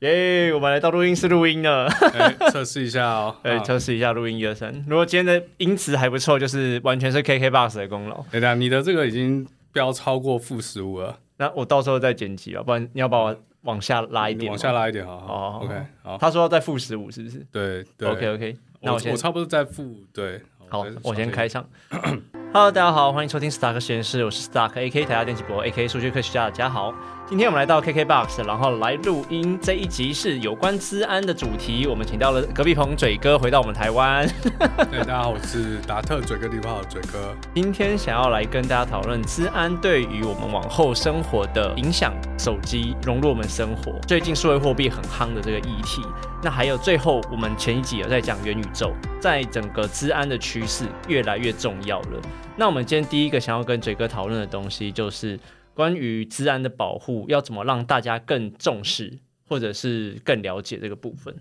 [0.00, 0.52] 耶！
[0.52, 3.34] 我们来到录音室录音了，哎测试一下哦。
[3.42, 4.70] 对，啊测试一下录音一二三。
[4.86, 8.16] 如果今天的音质还不错，就是完全是 KKBOX 的功劳。
[8.30, 14.50] 等一下，你的这个已经标超过负十五了，那我到时候再剪辑吧，不然你要把我往下拉一点。
[14.50, 14.70] 往下。
[14.72, 15.34] 拉一点，好好。
[15.34, 18.10] 哦 OK，好，他说要再负十五，是不是对对。
[18.10, 20.42] ？OK OK，那我我先我差不多在负对。
[20.68, 21.66] 好，我先开场。
[22.52, 26.92] Hello，大家好，欢迎收听 Stark 实验室，我是 Stark AK 台下电气博 AK 数据科学家的家豪。
[27.28, 29.58] 今天我们来到 KKBOX，然后来录音。
[29.60, 34.24] 这一集是有关资安的主题，我们请到了隔壁棚嘴哥回到我们台湾。
[34.88, 37.34] 对，大家好，我是达特嘴哥地炮的嘴哥。
[37.52, 46.02] 今天想要来跟大家讨论资安对于我们往后生活的影响，手机融入我们生活，最近数位货币很夯的这个议题。
[46.44, 52.22] 那还有最后，我们前一集有在讲元宇宙，在整个资安的趋势越来越重要了。
[52.54, 55.36] 那我们今天第一个想要跟嘴哥讨论的东西，就是
[55.76, 61.36] 关于治安的保护，要怎么让大家更重视，或者是更了解这个部分。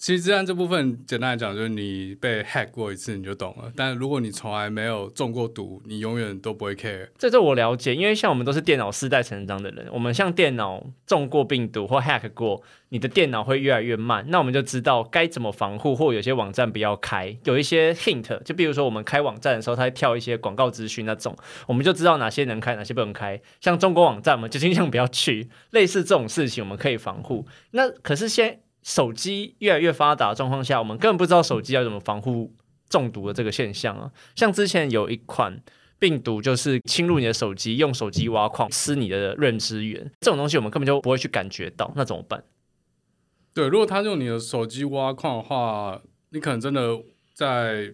[0.00, 3.70] 其实治安这部分，简单来讲，就是你被 hack 过一次你就懂了。
[3.76, 7.06] 但如果你从来没有中过毒，你永远都不会 care。
[7.18, 23.38] 这这我了解，因为像我们都是电脑世代成长的人，我们像电脑中过病毒或 hack 过，你的电脑会越来越慢，那我们就知道该怎么防护，或有些网站不要开，有一些 hint，就比如说我们开网站的时候，它会跳一些广告资讯那种，我们就知道哪些能开，哪些不能开。
[23.60, 27.46] 像中国网站，我们就尽量不要去，类似这种事情我们可以防护。
[27.72, 32.52] 那可是现在手机越来越发达的状况下，我们根本不知道手机要怎么防护
[32.88, 34.10] 中毒的这个现象啊。
[34.34, 35.62] 像之前有一款。
[36.00, 42.42] 病毒就是侵入你的手机，用手机挖矿吃你的认知源，这种东西我们根本就不会去感觉到，那怎么办？
[43.52, 46.98] 对，如果他用你的手机挖矿的话，你可能真的
[47.34, 47.92] 在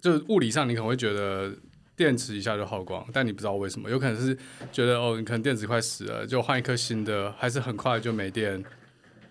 [0.00, 1.54] 就是物理上，你可能会觉得
[1.94, 4.36] 电池一下就耗光，但你不知道为什么，有可能是
[4.72, 8.60] 觉得哦，你可能电池快死了，就换一颗新的，还是很快就没电。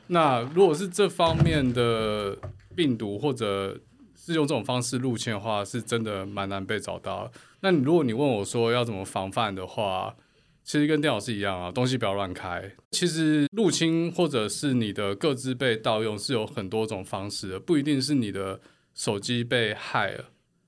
[0.08, 2.38] 那如果是这方面的
[2.76, 3.80] 病毒，或者
[4.16, 7.32] 是用这种方式入侵的话，是真的蛮难被找到。
[7.62, 10.16] 那你如果你问我说要怎么防范的话，
[10.64, 12.72] 其实跟电脑是一样啊，东西不要乱开。
[12.92, 18.60] 其实入侵或者是你的各自被盗用是有很多种方式的，不一定是你的
[18.94, 20.26] 手机被害了，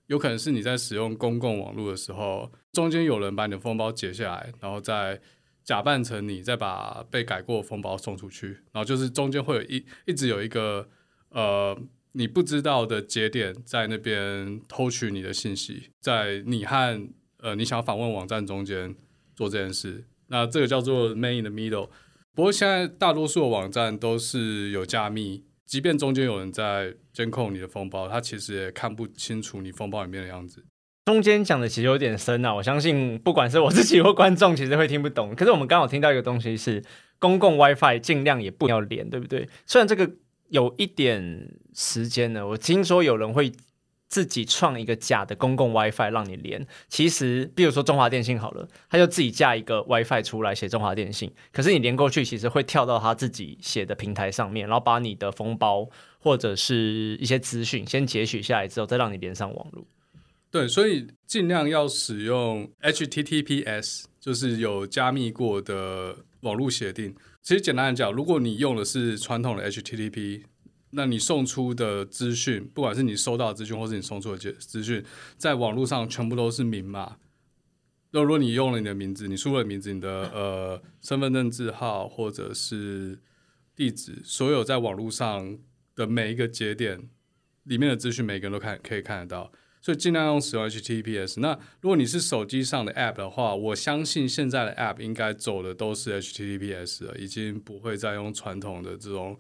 [0.08, 5.20] 有可能是你在使用公共网络的时候，中间有人把你的封包解下来，然后再
[5.66, 10.88] 假扮成你，再把被改过的封包送出去，然后就是中间会有一一直有一个
[11.30, 11.76] 呃
[12.14, 17.10] 你不知道的节点在那边偷取你的信息，在你和
[17.40, 18.96] 呃你想访问网站中间
[19.36, 21.90] 做这件事，那这个叫做 man in the middle。
[22.36, 30.64] 不过现在大多数的网站都是有加密，即便中间有人在监控你的封包，他其实也看不清楚你封包里面的样子。
[31.06, 35.36] 中间讲的其实有点深啊，我相信不管是我自己或观众，其实会听不懂。
[35.36, 36.84] 可是我们刚好听到一个东西是
[37.20, 39.48] 公共 WiFi 尽量也不要连，对不对？
[39.68, 40.10] 虽然这个
[40.50, 43.52] 有一点时间呢，我听说有人会
[44.08, 46.66] 自己创一个假的公共 WiFi 让你连。
[46.88, 55.88] 其实，比如说中华电信好了，他就自己架一个 WiFi 出来写中华电信，可是你连过去，其实会跳到他自己写的平台上面，然后把你的封包
[56.18, 59.86] 或者是一些资讯先截取下来之后，再让你连上网络。
[60.56, 67.14] 对，所以尽量要使用 HTTPS，就是有加密过的网络协定。
[67.42, 70.44] 其实简单来讲，如果你用的是传统的 HTTP，
[70.92, 75.04] 那你送出的资讯，不管是你收到的资讯，或是你送出的资资讯，
[75.38, 77.18] 在网络上全部都是明码。
[78.12, 83.20] 那如果你用了你的名字，你输入了名字，你的呃身份证字号或者是
[83.76, 85.60] 地址，所有在网络上
[85.94, 87.10] 的每一个节点
[87.64, 89.52] 里面的资讯，每个人都看可以看得到。
[89.86, 91.40] 所以尽量用使用 HTTPS。
[91.40, 99.38] 那如果你是手机上的 App 的话，我相信现在的 App 应该走的都是 HTTPS 了，已经不会再用传统的这种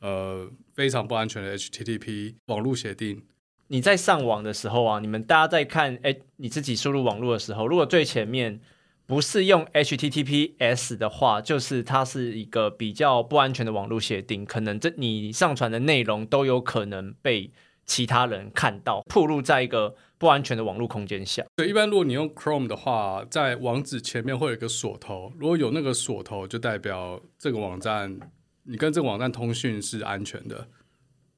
[0.00, 3.22] 呃非常不安全的 HTTP 网络协定。
[3.68, 8.60] 你在上网的时候啊，你们大家在看，哎，你自己输入网络的时候，如果最前面
[9.06, 17.50] 不是用 HTTPS 的话，就是它是一个比较不安全的网络协定，可能这你上传的内容都有可能被
[17.86, 21.44] 其他人看到，暴露在一个不安全的网络空间下。
[21.56, 28.18] 对，一般如果你用 Chrome 的话，在网址前面会有一个锁头，如果有那个锁头，就代表这个网站
[28.64, 30.68] 你跟这个网站通讯是安全的，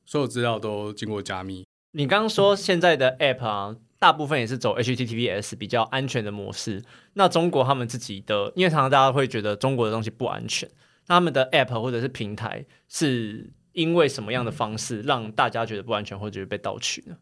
[0.06, 1.64] 所有资料都经过加密。
[1.92, 6.82] 你刚刚说现在的 App 啊，大部分也是走 HTTPS 比较安全的模式。
[7.14, 10.68] 那中国他们自己的，因为常常大家会觉得中国的东西不安全，
[11.08, 17.16] 那他们的 App 或者是平台是因为什么样的方式让大家觉得不安全或者觉得被盗取呢？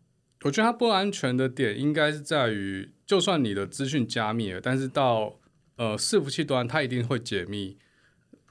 [0.44, 5.38] 我觉得它不安全的点应该是在于，就算你的资讯加密了，但是到
[5.76, 7.78] 呃伺服器端它一定会解密，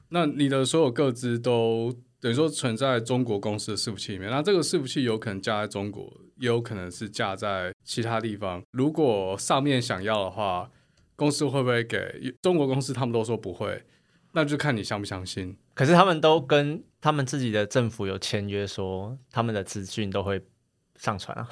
[0.09, 4.29] 那你的所有各资都等于说存在中国公司的伺服器里面。
[4.29, 8.61] 那这个伺服器有可能架在中国，也有可能是架在其他地方。
[8.71, 10.69] 如果上面想要的话，
[11.15, 12.35] 公司会不会给？
[12.41, 13.83] 中国公司他们都说不会，
[14.33, 15.55] 那就看你相不相信。
[15.73, 20.41] 可是他们都跟他们自己的政府有签约，说他们的资讯都会
[20.95, 21.47] 上传啊。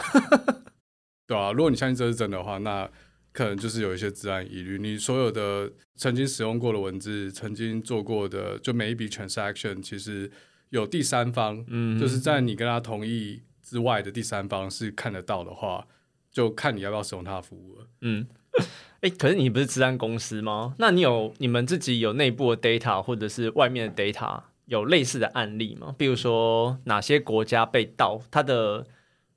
[1.28, 2.90] 对啊，如果你相信这是真的话，那
[3.32, 4.80] 可能就是有一些治安疑虑。
[4.80, 10.32] 你所有的曾经使用过的文字，曾经做过的，就每一笔 transaction，其实。
[10.70, 15.88] 有第三方，嗯，就是在你跟他同意之外的第三方是看得到的话，
[16.32, 17.86] 就看你要不要使用他的服务了。
[18.02, 18.26] 嗯，
[19.02, 20.74] 哎，可是你不是治安公司吗？
[20.80, 24.42] 那你有你们自己有内部的 data 或者是外面的 data
[24.74, 25.94] 有类似的案例吗？
[25.98, 28.86] 比如说哪些国家被盗，它的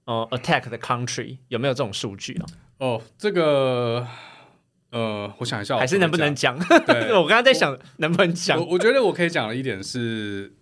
[0.07, 2.47] 呃 attack 的 country 有没有这种数据啊？
[2.79, 4.07] 哦，这个
[4.91, 6.57] 呃，我想一下，还是能不能讲？
[7.21, 8.59] 我刚刚在想能不能讲。
[8.59, 10.55] 我我觉得我可以讲的一点是。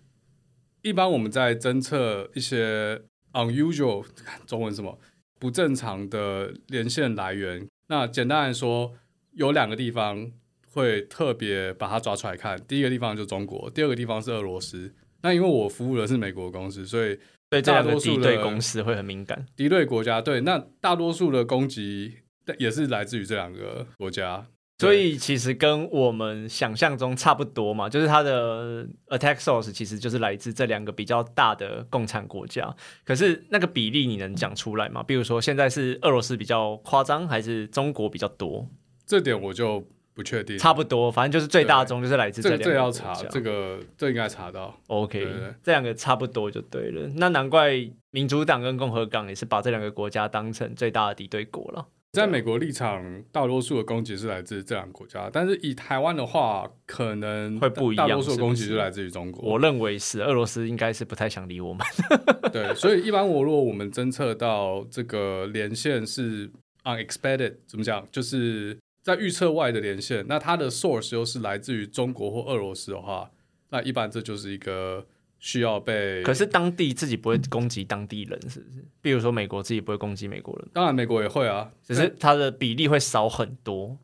[0.81, 3.01] 一般我们在侦测一些
[3.33, 4.05] unusual
[4.45, 4.99] 中文什么
[5.39, 8.93] 不正常的连线来源，那简单来说，
[9.31, 10.29] 有两个地方
[10.75, 12.59] 会特别把它抓出来看。
[12.67, 14.93] 第一个地方就中国，第二个地方是俄罗斯。
[15.21, 17.17] 那因为我服务的是美国公司，所以
[17.49, 19.45] 对大多数的公司会很敏感。
[19.55, 22.17] 敌对国家对，那大多数的攻击
[22.59, 24.45] 也是来自于这两个国家。
[24.77, 32.75] 所以其实跟我们想象中差不多嘛，就是它的 attack source 其实就是来自这两个比较大的共产国家。
[33.05, 35.01] 可是那个比例你能讲出来吗？
[35.01, 38.67] 比如说现在是俄罗斯比较夸张，还是中国比较多？
[39.05, 40.57] 这点我就不确定。
[40.57, 42.65] 差不多，反正就是最大宗就是来自这两个。
[42.65, 44.75] 这要查，这个这应该查到。
[44.87, 45.27] OK，
[45.61, 47.07] 这两个差不多就对了。
[47.17, 47.73] 那难怪
[48.09, 51.85] 民主党跟共和党也是把这两个国家当成最大的敌对国了。
[52.13, 58.07] 在美国立场，大多数的攻击是来自这两个国家，但是以台湾的话，可能会不一样。
[58.07, 59.43] 大多数攻击是来自于中国。
[59.43, 61.85] 我认为是俄罗斯应该是不太想理我们。
[62.53, 66.49] 对，所以一般我如果我们侦测到这个连线是
[66.85, 68.07] unexpected，怎么讲？
[68.09, 73.31] 就是在预测外的连线，那它的 source 又是来自于中国或俄罗斯的话，
[73.69, 75.05] 那一般这就是一个。
[75.37, 78.83] 需要被，可是当地自己不会攻击当地人，是不是？
[78.99, 83.95] 比如说美国自己不会攻击美国人，当然美国也会啊，只是它的比例会少很多。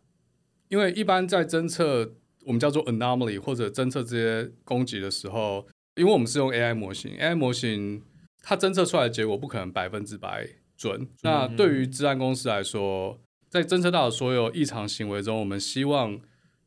[0.67, 2.13] 因为一般在侦测
[2.45, 5.65] 我们叫做 anomaly 或者侦测这些攻击的时候，
[5.95, 8.03] 因为我们是用 AI 模型，AI 模型
[8.43, 10.47] 它侦测出来的结果不可能百分之百
[10.77, 11.07] 准。
[11.23, 13.19] 那对于治安公司来说，
[13.51, 16.19] 在侦测到的所有异常行为中，我们希望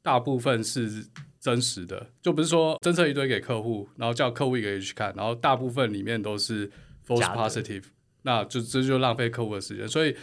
[0.02, 1.06] 大部分是。
[1.44, 6.66] 真实的就不是说侦测一堆给客户，然后叫客户一个一个去看，然后大部分里面都是
[7.06, 7.82] false positive，
[8.22, 9.86] 那就这就浪费客户的时间。
[9.86, 10.16] 所以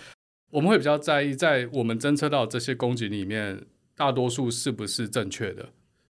[0.49, 3.63] 我们会比较在意，在我们侦测到这些攻击里面，
[3.95, 5.69] 大多数是不是正确的。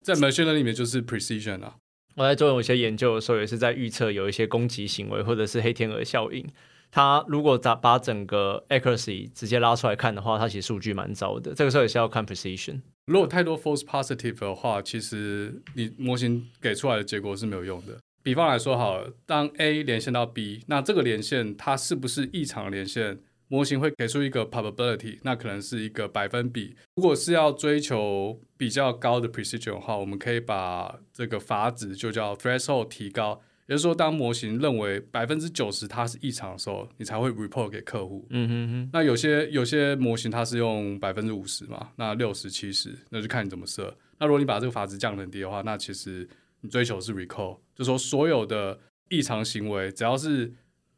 [0.03, 1.77] 在 machine learning 里面就是 precision 啊。
[2.15, 6.47] 我在做一些研究的时候，也是在预测有一些攻击行为或者是黑天鹅效应。
[6.91, 11.53] 它如果把把整个 accuracy 直接拉出来看的话，它其实数据蛮糟的。
[11.55, 12.81] 这个时候也是要看 precision。
[13.05, 17.97] 如果太多 false positive 的话，其实你模型给出来的结果是没有用的。
[18.21, 23.19] 比方来说，好，当 A 连线到 B，那这个连线它是不是异常连线？
[23.47, 26.73] 模型会给出一个 probability，那可能是一个百分比。
[26.95, 33.41] 如果是要追求比较高的 precision 的话，我们可以把这个阀值就叫 threshold 提高。
[33.71, 38.27] 也就是说，当模型认为百分之九十它是异常的时候，你才会 report 给客户。
[38.29, 38.89] 嗯哼哼。
[38.91, 43.97] 那有些有些模型它是用百分之五十嘛，那六十七十，那就看你怎么设。
[44.19, 46.27] 那如果你把这个阀值降很低的话，那其实
[46.59, 50.53] 你追求是 recall，就说所有的异常行为，只要是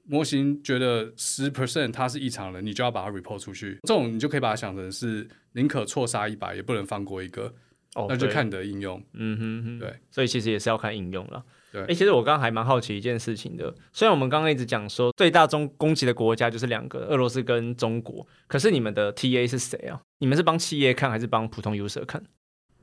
[0.06, 3.78] 模型觉得十 percent 它是异常的，你就要把它 report 出去。
[3.84, 7.54] 这种你就可以把它想成是宁可错杀一百，也不能放过一个。
[7.94, 9.00] 哦，那就看你的应用。
[9.14, 9.78] 嗯哼哼。
[9.80, 11.46] 对，所以其实也是要看应用了。
[11.74, 13.74] 对，哎，其实我刚刚还蛮好奇一件事情的。
[13.92, 20.00] 虽然我们刚刚一直讲说最大中攻击的国家就是两个，俄罗斯跟中国，可是你们的 TA 是谁啊？
[20.20, 22.24] 你们是帮企业看还是帮普通 user 看？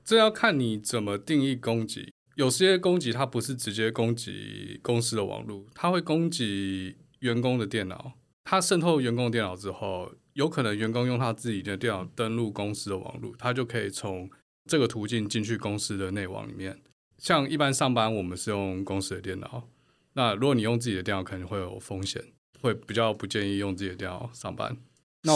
[0.04, 2.12] 这要看你怎么定义攻击。
[2.34, 8.14] 有些攻击它不是直接攻击公司的网络，它会攻击员工的电脑。
[8.44, 14.28] 它渗透员工电脑之后，有可能员工用他自己的电脑登录公司的网络，他就可以从
[14.68, 16.80] 这个途径进去公司的内网里面。
[17.20, 19.68] 像一般上班，我们是用公司的电脑。
[20.14, 22.20] 那如果你用自己的电脑，可能会有风险，
[22.60, 24.76] 会比较不建议用自己的电脑上班。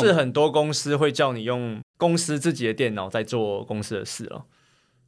[0.01, 4.47] 是很多公司会叫你用公司自己的电脑在做公司的事了。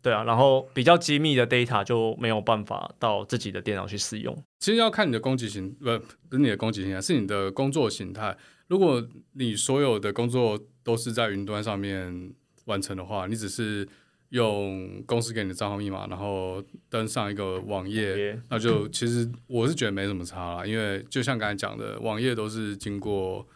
[0.03, 4.37] 对啊，然后比较机密的 data 就没有办法到自己的电脑去使用。
[4.61, 8.37] 其实要看你的攻击型，不不是你的攻击形态，是你的工作形态。
[8.69, 12.33] 如果你所有的工作都是在云端上面
[12.67, 13.89] 完成的话，你只是
[14.31, 23.47] 用公司给你的账号密码，然后登上一个网页，那就其实我是觉得没什么差啦，因为就像刚才讲的，网页都是经过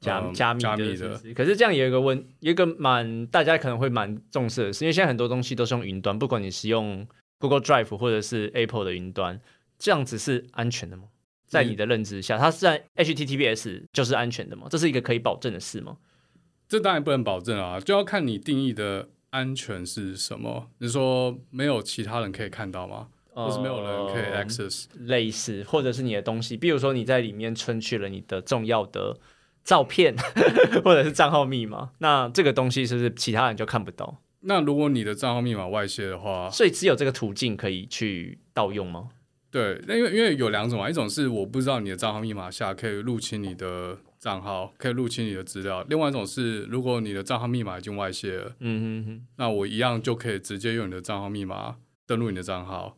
[0.00, 7.06] 加嗯加密的加密的，是是可是这样也有一个问，有一个蛮大家可能会蛮重视的是，因为现在很多东西都是用云端，不管你是用
[7.38, 9.40] Google Drive 或者是 Apple 的云端，
[9.78, 11.04] 这样子是安全的吗？
[11.46, 14.66] 在你的认知下，它是在 HTTPS 就是安全的吗？
[14.68, 15.96] 这是一个可以保证的事吗？
[16.66, 20.70] 这当然不能保证啊，就要看你定义的安全是什么。
[20.78, 23.08] 你说没有其他人可以看到吗？
[23.32, 24.84] 或是没有人可以呃 access？
[24.94, 29.18] 类似，或者是你的东西，比如说你在里面存取了你的重要的
[29.64, 30.14] 照片
[30.84, 34.20] 或者是账号密码，那这个东西是不是其他人就看不到？
[34.42, 39.08] 那如果你的账号密码外泄的话，所以只有这个途径可以去盗用吗？
[39.50, 49.26] 对，那因为因为有两种啊，一种是我不知道你的账号密码下可以入侵你的账号，可以入侵你的资料；，另外一种是如果你的账号密码已经外泄了，嗯哼哼。
[49.36, 51.76] 那我一样就可以直接用你的账号密码
[52.06, 52.96] 登录你的账号。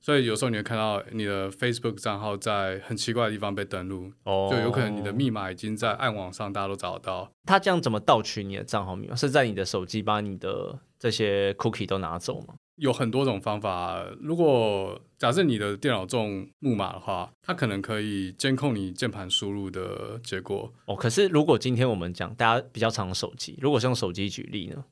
[0.00, 7.28] 所以有时候你会看到你的 Facebook 账号在很奇怪的地方被登录，哦就有可能你的密码已经在暗网上大家都找得到。
[7.44, 9.16] 他这样怎么盗取你的账号密码？
[9.16, 12.54] 是在你的手机把你的这些 cookie 都拿走吗？
[12.78, 14.04] 有很多种方法。
[14.20, 20.72] 如果假设你的电脑中木马的话，它可能可以监控你键盘输入的结果。
[20.86, 24.84] 哦，可是如果今天我们讲大家比较常用手机，如果是用手机举例呢？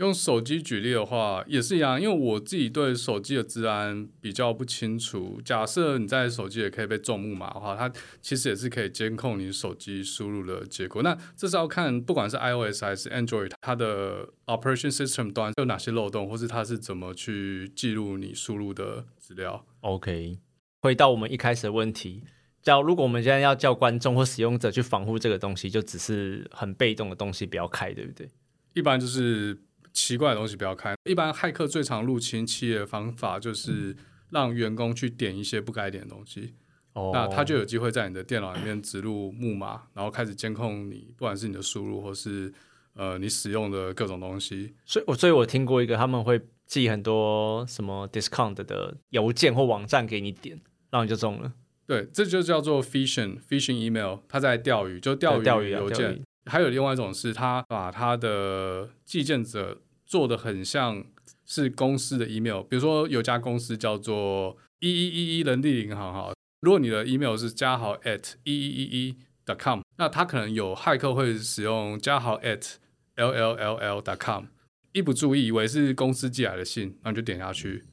[0.00, 5.38] 用手机举例的话，也是一样，因为我自己对手机的治安比较不清楚。
[5.44, 7.92] 假设你在手机也可以被中木马的话，它
[8.22, 11.02] 其实也是可以监控你手机输入的结果。
[11.02, 19.66] 那这是要看不管是 iOS 还是 Android，它的 operation system 端有哪些漏洞，或是它是怎么去记录你输入的资料。
[19.82, 20.38] OK，
[20.80, 22.22] 回到我们一开始的问题，
[22.62, 28.26] 叫如果我们现在要叫观众或使用者去防护这个东西，就只是很被动的东西不要开，对不对？
[28.72, 29.58] 一般就是
[29.92, 30.94] 奇怪的东西不要看。
[31.04, 33.96] 一般骇客最常入侵企业的方法就是
[34.30, 36.54] 让员工去点一些不该点的东西。
[36.92, 42.52] 哦那他就有机会在你的电脑里面植入木马，然后开始监控你，不管是你的输入或是
[42.94, 44.74] 呃你使用的各种东西。
[44.84, 51.52] 所以我所以我听过一个他们会寄很多什么 discount 的邮件或网站给你点，然后你就中了。
[51.86, 56.22] 对，这就叫做 phishing phishing email，他在钓鱼，就钓鱼钓鱼啊邮件。
[56.46, 61.04] 还有另外一种是，他把他的寄件者做的很像
[61.44, 72.76] 是公司的 email，比如说有家公司叫做一一一一人力银行哈，如果你的 email 是加号 at 一一一一 dot com，那他可能有骇客会使用加号 at
[73.16, 74.44] l l l l dot com，
[74.92, 77.84] 一不注意以为是公司寄来的信，那你就点下去，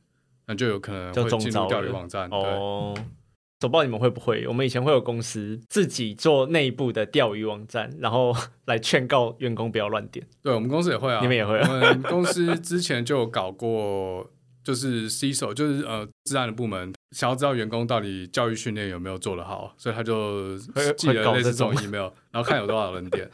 [0.46, 2.30] 那就有可能就会进入钓鱼网站。
[2.30, 2.98] 对，哦，
[3.62, 8.36] 我不知道你们会不会，我们以前会有公司自己做内部的钓鱼网站，然后
[8.66, 10.26] 来劝告员工不要乱点。
[10.44, 14.30] 对我们公司也会啊，你们也会啊我们公司之前就有搞过，
[14.64, 23.28] 就是 C 手，就是呃，治安的部门想要知道员工到底教育训练有没有做得好，所以他就会寄了类似这种这 email，然后看有多少人点。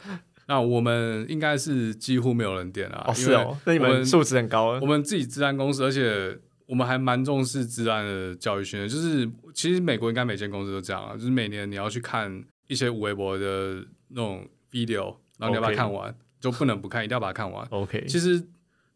[0.46, 4.86] 那我们应该是几乎没有人点啊，哦，是哦，那你我们们素质很高啊我。
[4.86, 8.88] 们自己治安公司，而且我们还蛮重视治安的教育训练。
[8.88, 17.66] 就是其实美国应该每间公司都这样啊，就是每年你要去看一些微博的那种 video，然后你要把它看完就不能不看，一定要把它看完。
[17.70, 18.42] OK，其实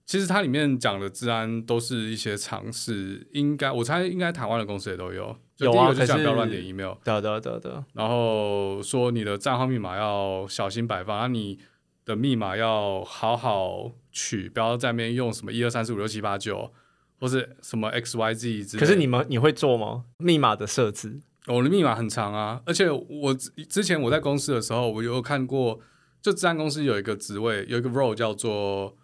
[0.04, 5.36] 其实它里面讲的治安都是一些常识，应该我猜应该台湾的公司也都有。
[5.56, 11.58] 就有啊可是讲不要乱点 email，对啊对啊对啊对啊，然后说你的账号密码要小心摆放，啊你
[12.04, 16.72] 的密码要好好取，不要在那边用什么一二三四五六七八九
[17.18, 18.86] 或是什么 x y z 之类的。
[18.86, 20.04] 可是你们你会做吗？
[20.18, 25.80] 密码的设置我的密码很长啊，而且我之之前我在公司的时候，我有看过，
[26.20, 28.96] 就治安公司有一个职位，有一个 role 叫做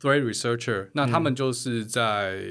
[0.00, 2.42] threat researcher，那他们就是在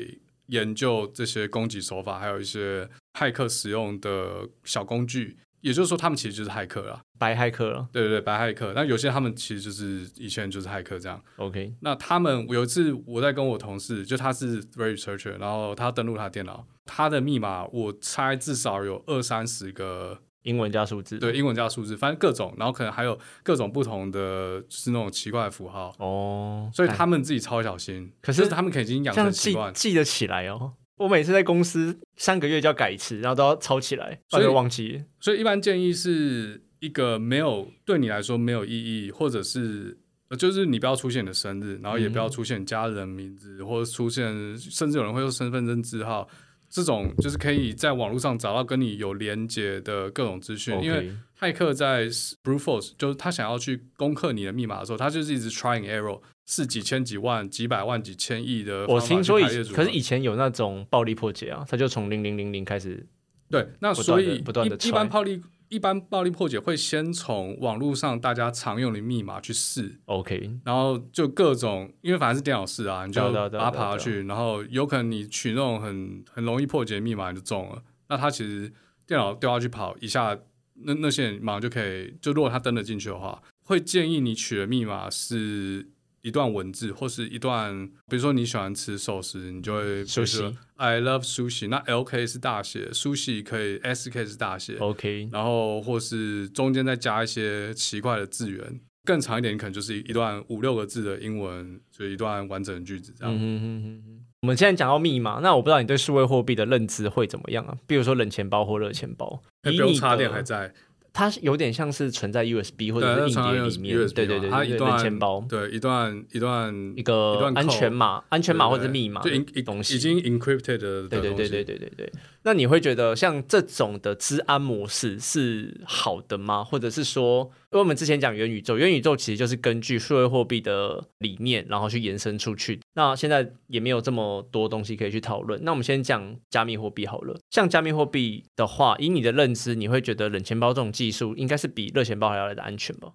[0.47, 2.89] 研究这些攻击手法，还有一些
[3.19, 5.37] 骇客使用的小工具。
[5.63, 7.01] 也就是说，他们其实就是骇客了。
[7.17, 7.87] 白骇客了。
[7.91, 8.73] 对对对，白骇客。
[8.75, 11.21] 那有些他们其实就是以前就是骇客这样。
[11.37, 21.17] OK，那他们有一次我在跟我同事，就他是 researcher，然后他登录他的电脑，他的密码我猜至少有二三十个英文加数字。
[21.17, 28.11] 对，英文加数字，反正各种，然后可能还有各种不同的，就是那种奇怪的符号，哦，所以他们自己超小心。
[28.21, 30.73] 可是是他们已经养成习惯，记得起来哦。
[30.97, 35.03] 我每次在公司三个月就要改一次，然后都要抄起来，不所以忘记。
[35.19, 39.97] 所以一般建议是一个没有对你来说没有意义，或者是
[40.29, 46.27] 呃就是你不要出现你的生日，然后也不要出现家人名字，或者出现甚至有人会用身份证字号。
[46.69, 51.07] 这种就是可以在网络上找到跟你有连接的各种资讯，因为
[51.43, 52.05] 骇客在
[52.41, 59.39] brute force 就是他想要去攻克你的密码的时候，他就是一直 trying error，是几千几万、几百万、几千亿的我听说。
[59.73, 63.05] 可是以前有那种暴力破解啊，他就从零零零零开始，
[63.49, 78.71] 对，那所以不断地一一般踹暴力一般暴力破解会先从网络上大家常用的密码去试，OK，然后就各种，因为反正是电脑试啊，你就把它爬下去，然后有可能你取那种很很容易破解的密码你就中了，那他其实
[79.07, 80.37] 电脑掉下去跑一下，
[80.75, 85.87] 那那些人马上就可以，就如果他登得进去的话，会建议你取的密码是
[86.21, 103.33] 一段文字或是一段，比如说你喜欢吃寿司，你就会比如说 Sushi love sushi，那 L K 是大写，sushi 可以 S K 是大写，OK，然后或是中间再加一些奇怪的字源，更长一点，可能就是一段五六个字的英文，就一段完整的句子这样。
[103.33, 104.25] 嗯哼哼哼哼。
[104.41, 107.77] 我们现在讲到密码，那我不知道你对数位货币的认知会怎么样啊？
[107.87, 110.73] 比如说冷钱包或热钱包，不用插电的还在，
[111.13, 122.11] 它是有点像是存在 USB 或，者是硬碟里面，对对对它一段钱包对一段一段一个安全码、安全码或者密码就的 in, 东西，已经 encrypted 的对对对对对对对。
[122.45, 126.63] 那你会觉得像这种的治安模式是好的吗？
[126.63, 132.79] 或者是说，因为我们之前讲元宇宙，元宇宙其实就是根据数位货币的理念，然后去延伸出去。
[132.95, 135.63] 那现在也没有这么多东西可以去讨论。
[135.63, 137.39] 那我们先讲加密货币好了。
[137.49, 143.13] 像加密货币的话，以你的认知，你会觉得冷钱包这种技术应该是比热钱包还要来的安全吧？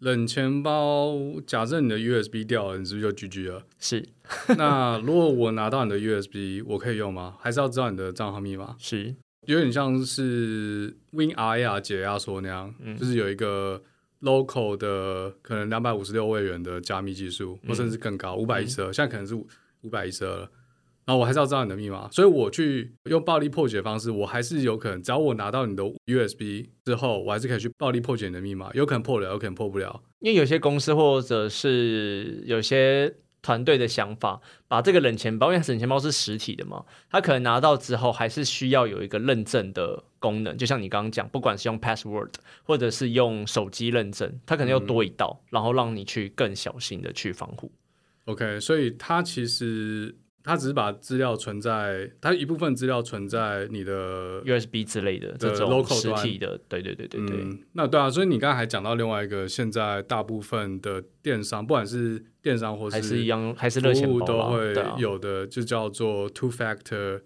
[0.00, 3.62] 冷钱包，假设你的 USB 掉了，你是不是就 GG 了？
[3.80, 4.06] 是
[4.58, 7.36] 那如果我拿到你的 USB，我可以用吗？
[7.40, 8.76] 还是要知道你的账号密码？
[8.78, 9.14] 是，
[9.46, 13.82] 有点像是 WinRAR 解压缩那样，嗯就是有一个
[14.20, 20.50] local 的可能两百五十六位元的加密技术，嗯或甚至更高，五百一十二，现在可能是五百一十二了。
[21.06, 30.02] 然后我还是要知道你的密码，所以我去用暴力破解的方式，我还是有可能，只要我拿到你的 USB 之后，我还是可以去暴力破解你的密码，有可能破了，有可能破不了。
[30.18, 42.30] 因为有些公司或者是有些团队的想法，把这个冷钱包，因为冷钱包是实体的嘛，他可能拿到之后还是需要有一个认证的功能，就像你刚刚讲，不管是用 password
[42.64, 47.70] 或者是用手机认证，它可能要多一道，然后让你去更小心的去防护。
[48.24, 50.12] OK，所以它其实
[50.46, 67.22] 它只是把资料存在，它一部分资料存在你的 USB 之类的这种 local 实体的，对对对对对，嗯，那对啊，所以你刚才还讲到另外一个，现在大部分的电商，不管是电商或是还是一样，还是服热钱包都会有的，就叫做 two factor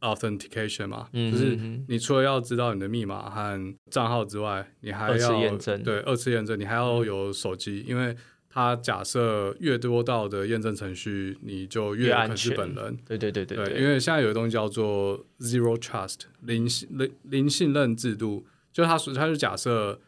[0.00, 8.16] authentication 嘛，嗯就是你除了要知道你的密码和账号之外，你还二次要验证对二次验证，你还要有手机，因为
[8.54, 12.96] 它假设越多道的验证程序，你就越可能是全本人。
[13.04, 20.00] 对对对对对，对，因为现在有个东西叫做 zero trust 零信零零信任制度，就它它就假设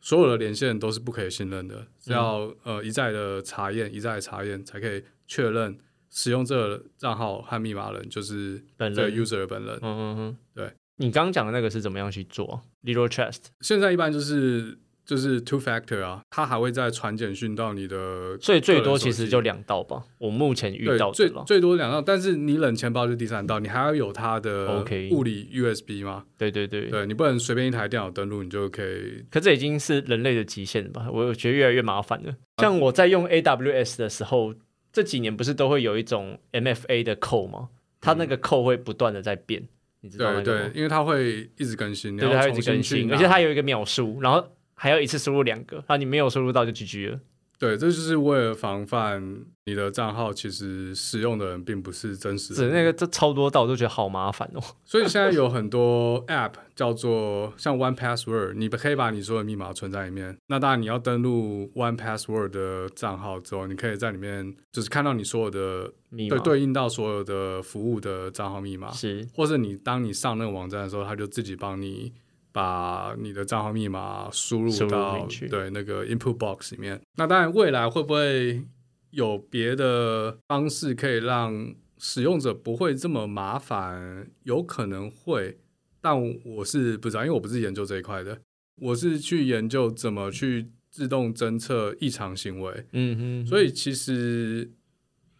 [0.00, 5.78] 所有的连线都是不可以信任的，是要、呃一再的查验，一再的查验才可以确认
[6.10, 9.78] 使用这个账号和密码人就是本人 user 的本人。
[9.80, 10.72] 嗯嗯嗯，对。
[10.96, 20.02] 你刚刚讲的那个是怎么样去做？Zero Trust，现在一般就是就是 two factor 啊，它还会再传简讯到你的所以最多其实就两道吧。
[20.18, 21.10] 我目前遇到。
[21.12, 26.24] 最最多两道，但是你冷钱包是第三道，你还要有它的 OK 物理 USB 吗？
[26.38, 26.88] 对对对。
[26.90, 31.08] 对你不能随便一台电脑登录，你就可以可这已经是人类的极限了吧？
[31.12, 32.30] 我觉得越来越麻烦了。
[32.56, 34.54] 啊像我在用 AWS 的时候，
[34.92, 37.68] 这几年不是都会有一种 MFA 的扣吗？
[38.00, 39.66] 它那个扣会不断的在变，
[40.02, 47.20] 你知道吗对，因为它会一直更新，你对，它会一直更新，而且它有一个秒数，然后还要一次输入两个，啊，你没有输入到就 GG 了。
[47.56, 49.22] 对，这就是为了防范
[49.64, 54.60] 你的账号其实使用的人并不是真实的那个这超多道，我都觉得好麻烦哦。
[54.84, 60.36] 所以现在有很多 App 叫做像 One Password，你可以把你所有的密码存在里面。
[60.48, 72.12] 那当然你要登录 One Password 的账号之后，你可以在里面就是看到你所有的密码对对应到所有的服务的账号密码，是或者你当你上那个网站的时候，它就自己帮你
[72.54, 77.00] 把你的账号密码输入到对那个 input box 里面。
[77.16, 78.64] 那当然，未来会不会
[79.10, 84.30] 有别的方式可以让使用者不会这么麻烦？
[84.44, 85.58] 有可能会，
[86.00, 88.40] 但我是不知道，因为我不是研究这一块的，
[88.76, 92.86] 我是去研究怎么去自动侦测异常行为。
[92.92, 94.70] 嗯哼，所以其实，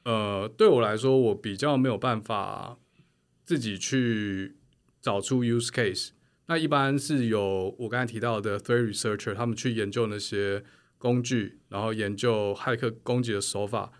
[0.05, 2.77] 呃，对我来说，我比较没有办法
[3.44, 4.57] 自己去
[5.00, 6.09] 找出 use case。
[6.46, 10.62] 那一般是有我刚才提到的 threat researcher，他们去研究那些
[10.98, 13.90] 工具，然后研究骇客攻击的手法，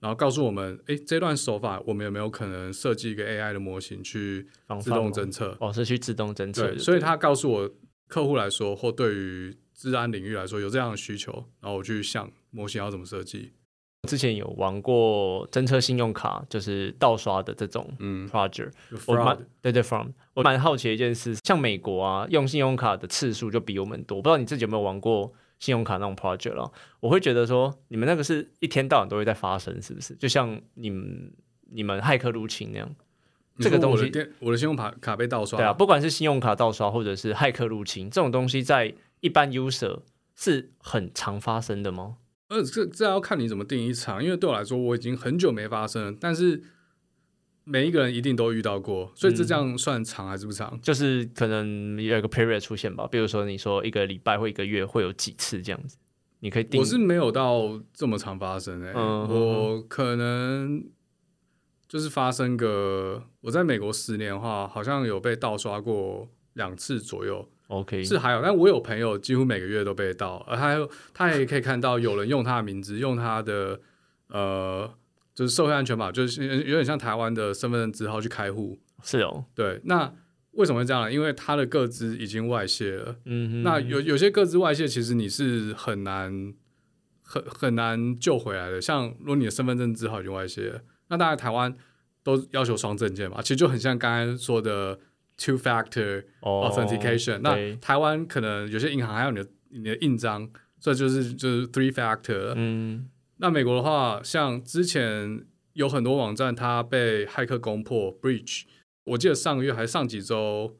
[0.00, 4.46] 然后告诉我们，诶，这段手法我们有没有可能设计一个 AI 的模型去
[4.80, 5.56] 自动侦测？
[5.60, 7.70] 哦，是去自动侦测对，所以他告诉我
[8.08, 13.52] 客户来说，或对于治安领域来说有这样的需求，然后我去想模型要怎么设计。
[14.08, 18.70] 之前有玩过侦测信用卡，就是盗刷的这种嗯 project。
[18.90, 24.20] 就我蛮对对，from 我蛮好奇的一件事，像美国啊，用信用卡的次数就比我们多。
[24.20, 26.68] 不知道你自己有没有玩过信用卡那种 project 了？
[26.98, 30.16] 我会觉得说，你们那个是一天到晚都会在发生，是不是？
[30.16, 31.32] 就像你们
[31.70, 32.94] 你们骇客入侵那样。
[33.58, 34.10] 这个东西
[34.40, 40.00] 我的信用卡卡被盗刷，对啊，不管是信用卡盗刷或者是骇客入侵这种东西，在一般 user
[40.34, 42.16] 是很常发生的吗？
[42.52, 46.62] 呃，这这要看你怎么定义长，因为对我来说，我已经很久没发生了，但是
[47.64, 50.78] 每一个人一定都遇到过，所以这这样算长还是不长？
[50.82, 55.96] 就是可能有一个 period 出现吧，比如说你说一个礼拜或一个月会有几次这样子，
[56.40, 60.84] 你可以定我是没有到这么常发生诶、嗯我可能
[61.88, 73.80] 就是发生个我在美国十年的话，好像有被盗刷过两次左右，OK 是还有，但我有朋友几乎每个月都被盗，而他还有他也可以看到有人用他的名字，用他的
[74.28, 74.92] 呃，
[75.34, 78.78] 就是社会安全码，就是有有点像台湾的身份证字号去开户。
[79.02, 80.12] 是哦，对，那
[80.52, 81.12] 为什么会这样呢？
[81.12, 83.16] 因为他的个资已经外泄了。
[83.24, 86.54] 嗯哼，那有有些个资外泄，其实你是很难
[87.22, 88.80] 很很难救回来的。
[88.80, 91.74] 像如果你的身份证字号已经外泄了，那当然台湾
[92.22, 94.98] 都要求双证件嘛，其实就很像刚才说的
[95.42, 102.52] two factor 哦 authentication、那台湾可能有些银行还有你的你的印章，所以就是就是 three factor。
[102.54, 103.08] 嗯。
[103.38, 108.62] 那美国的话，像之前有很多网站它被骇客攻破 breach，
[109.04, 110.76] 我记得上个月还上几周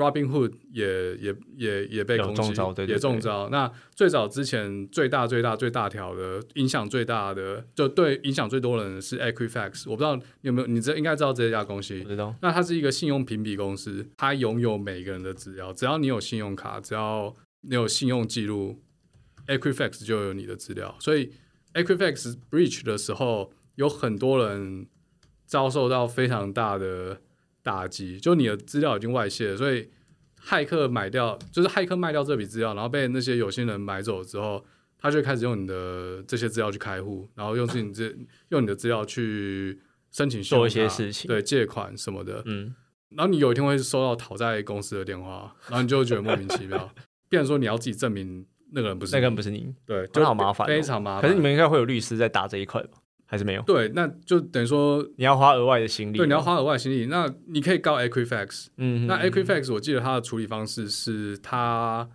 [0.00, 3.48] ，Robinhood 也也也也被攻击，中招对对也中招。
[3.50, 12.02] 那最早之前最大最大最大条的影响最大的，就对影响最多人的是 Equifax，我不知道你有没有，你这应该知道这家公司。
[12.04, 18.80] 知道，那它是一个信用评比公司，它拥有每个人的资料，只要你有信用卡，只要你有信用记录
[19.46, 20.96] ，Equifax 就有你的资料。
[20.98, 21.30] 所以
[21.74, 24.86] Equifax breach 的时候，有很多人
[25.46, 27.20] 遭受到非常大的
[27.62, 29.88] 打击，就你的资料已经外泄了，所以
[30.42, 34.64] 骇客买掉，就是骇客卖掉这笔资料，然后被那些有心人买走之后，
[34.98, 38.14] 他就开始用你的这些资料去开户，然后用自己这
[38.48, 39.78] 用你的资料去
[40.10, 42.42] 申请做一些事情对借款什么的。
[42.46, 42.74] 嗯，
[43.10, 46.92] 然后你有一天会收到讨债公司的电话，然后你就会觉得莫名其妙，
[47.28, 51.22] 变成说你要自己证明那个人不是那个人不是你，对，就好麻烦哦非常麻烦。
[51.22, 52.98] 可是你们应该会有律师在打这一块吧？
[53.30, 53.62] 还是没有？
[53.62, 57.06] 对，那就等于说，你要花额外的心力，对，你要，花额外的心力。
[57.06, 62.08] 那你可以告 Equifax，嗯，那 Equifax 我记得它的处理方式是它，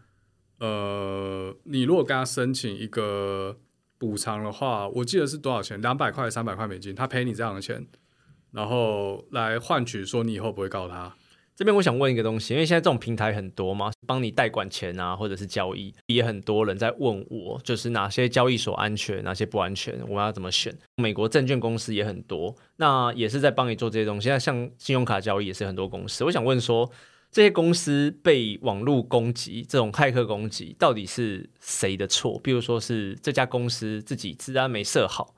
[0.60, 3.56] 呃，你如果跟他申请一个
[3.98, 5.82] 补偿的话，我记得是多少钱？
[5.82, 7.88] 两百块、三百块美金，他赔你这样的钱，
[8.52, 11.16] 然后来换取说你以后不会告他。
[11.56, 20.78] 这边我想问一个东西，因为现在这种平台很多嘛，帮你代管钱啊，或者是交易，也很多人在问我，就是哪些交易所安全，哪些不安全，我要怎么选？
[20.96, 24.28] 美国证券公司也很多，那也是在帮你做这些东西。
[24.28, 26.92] 那像信用卡交易也是很多公司，我想问说，
[27.32, 32.38] 这些公司被网络攻击，这种骇客攻击，到底是谁的错？
[32.44, 35.34] 比如说是这家公司自己治安没设好，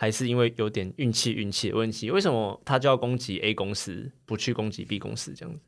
[0.00, 2.10] 还是因为有点运气运气的问题？
[2.10, 5.60] 为什么他就要攻击 A 公司，不去攻击 B 公司这样子？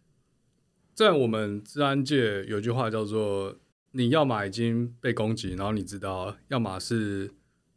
[0.95, 3.55] 在我们治安界有句话叫做：
[3.91, 7.31] 你要么已经被攻击，然后你知道；要么是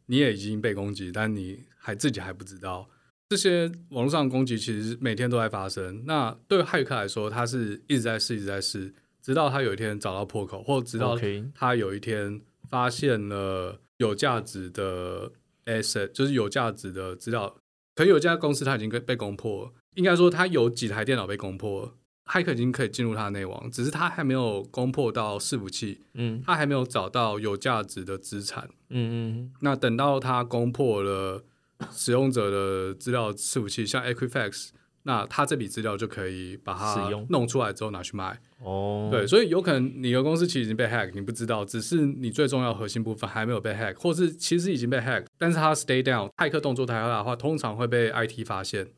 [0.06, 2.88] 你也已经被攻击，但你还自己还不知道。
[3.28, 6.06] 这些网络上的攻击其实每天都在发生。
[6.06, 11.18] 那对骇客来说，他是一直在试，一直在试，直到他有一天找到破口，或直到
[11.54, 12.40] 他有一天
[12.70, 15.30] 发现了有价值的
[15.66, 17.56] asset，就是有价值的资料。
[17.94, 21.94] 可能有家公司它已经被被攻破了，应该说它有几台电脑被攻破了，
[22.26, 28.68] 骇客已经可以进入它的内网，只是它还没有攻破到伺服器，嗯它还没有找到有价值的资产。
[28.90, 31.42] 嗯嗯那等到它攻破了
[31.90, 34.68] 使用者的资料伺服器，像 Equifax，
[35.06, 38.38] 那他这笔资料就可以把它弄出来之后拿去卖。
[38.58, 48.88] 哦，对，所以有可能你的公司其实已经被 hack，你不知道，只是你最重要核心部分还没有被 hack，或是其实已经被 hack，但是它 stay down，骇客动作太大的话，通常会被 IT 发现。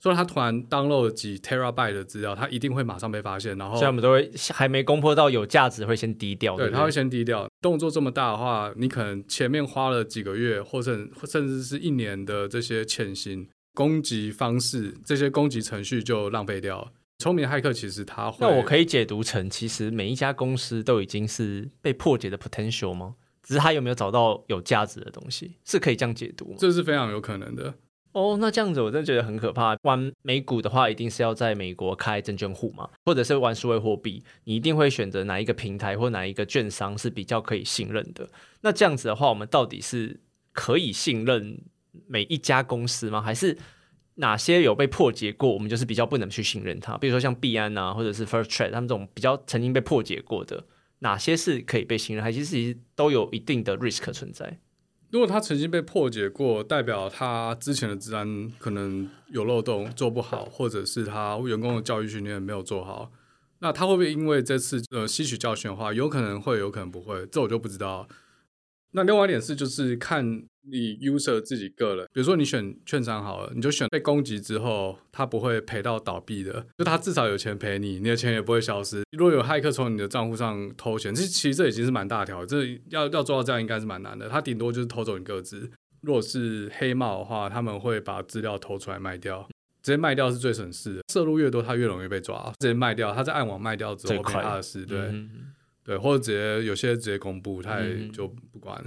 [0.00, 7.46] 所以他突然 download 几 terabyte 的资料，他一定会马上被发现，然后所以我们都会还没攻破到有价值，会先低调，对，不他会先低调。
[7.60, 16.92] 动作这么大的话，你可能前面花了几个月，或者甚至是一年的这些欠薪，攻击方式，这些攻击程序就浪费掉了。
[17.18, 23.14] 聪明的骇客其实他会，那我可以以解读成，其实每一家公司都已经是被破解的 potential 吗？
[23.42, 26.56] 只是他有没有找到有价值的东西，是可以这样解读吗？
[26.58, 27.74] 这是非常有可能的。
[28.12, 29.76] 哦，那这样子我真的觉得很可怕。
[29.82, 38.28] 玩美股的话，一定是要在美国开证券户嘛，或者是玩数位货币，你一定会选择哪一个平台或哪一个券商是比较可以信任的。
[38.60, 40.20] 那这样子的话，我们到底是
[40.52, 41.58] 可以信任
[42.06, 43.20] 每一家公司吗？
[43.20, 43.56] 还是
[44.16, 46.98] 哪些有被破解过，我们就是比较不能去信任它？
[46.98, 50.66] 比如说像币安啊，或者是 First Trade 他们这种比较曾经被破解过的，
[50.98, 54.58] 哪些是可以被信任，还是其实都有一定的 risk 存在？
[55.10, 63.12] 如果他曾经被破解过，代表他之前的治安可能有漏洞，做不好，或者是他员工的教育训练没有做好，
[63.58, 68.08] 那他会不会因为这次呃吸取教训的话，有可能会，有可能不会，这我就不知道。
[68.92, 70.24] 那另外一点是，就是看
[70.70, 79.02] 你 user 自己个人，比如说你选券商好了，你就选被攻击之后，他不会赔到倒闭的，就他至少有钱赔你，你的钱也不会消失。
[79.12, 84.28] 如果有骇客从你的账户上偷钱，这其实这已经是蛮大条，这要要做到这样应该是蛮难的。
[84.28, 85.70] 他顶多就是偷走你个资。
[86.02, 89.48] 如果是黑帽的话，他们会把资料偷出来卖掉，
[89.82, 91.00] 直接卖掉是最省事的。
[91.12, 94.98] 摄入越多，他越容易被抓，直接卖掉，他在暗网卖掉之后没他的事，对。
[95.84, 98.82] 对，或者直接有些直接公布，他也就不管。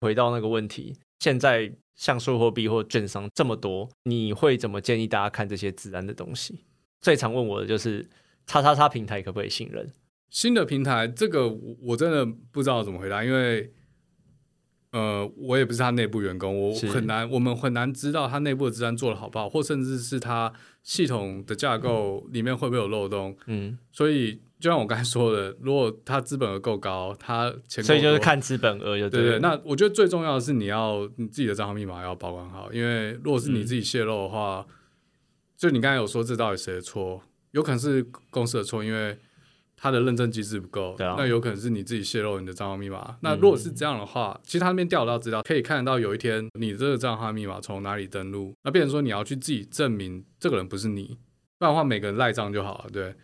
[0.00, 6.60] 回到那个问题，现在像数货币或券商这么多，你会怎么建议大家看这些自然的东西？
[7.00, 8.06] 最常问我的就是
[8.46, 9.90] 叉叉叉平台可不可以信任？
[10.28, 11.48] 新的平台，这个
[11.80, 13.72] 我真的不知道怎么回答，因为
[14.92, 23.36] 呃，我也不是他内部员工，我很难，我们很难知道他内部的治安做的好不好，或甚至是他系统的架构里面会不会有漏洞。
[23.46, 24.42] 嗯，所以。
[24.58, 29.38] 就像我刚才说的， 如果他资本额够高，他钱所以就是看资本额就对对。
[29.40, 34.66] 那我觉得最重要的是你要你自己的账号密码要保管好，因为如果是你自己泄露的话，
[35.56, 37.22] 就你刚才有说这到底谁的错？
[37.52, 39.18] 有可能是公司的错，因为
[39.76, 40.92] 他的认证机制不够。
[40.94, 41.16] 啊。
[41.18, 43.16] 那有可能是你自己泄露你的账号密码。
[43.20, 51.18] 那如果是这样的话，其实他那边调得到资料，可以看得到有一天你这个账号密码从哪里登录，那变成说你要去自己证明这个人不是你，
[51.58, 53.14] 不然的话每个人赖账就好了，对。